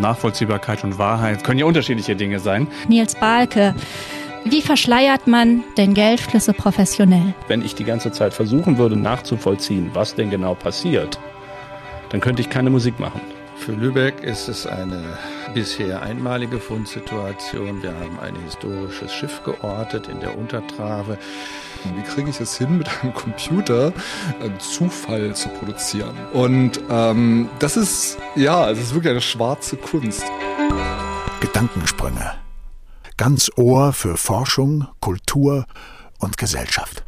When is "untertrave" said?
20.38-21.18